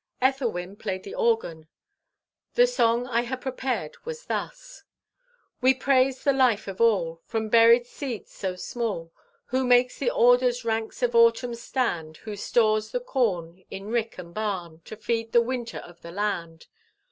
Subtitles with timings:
[0.19, 1.67] Ethelwyn played the organ.
[2.55, 4.83] The song I had prepared was this:
[5.61, 9.13] "We praise the Life of All; From buried seeds so small
[9.49, 14.33] Who makes the ordered ranks of autumn stand; Who stores the corn In rick and
[14.33, 16.65] barn To feed the winter of the land.